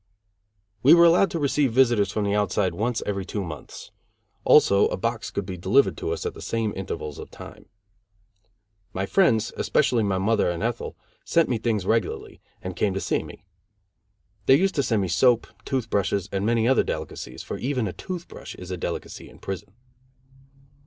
[0.01, 0.07] U.
[0.81, 3.91] We were allowed to receive visitors from the outside once every two months;
[4.43, 7.67] also a box could be delivered to us at the same intervals of time.
[8.93, 13.21] My friends, especially my mother and Ethel, sent me things regularly, and came to see
[13.21, 13.45] me.
[14.47, 17.93] They used to send me soap, tooth brushes and many other delicacies, for even a
[17.93, 19.71] tooth brush is a delicacy in prison.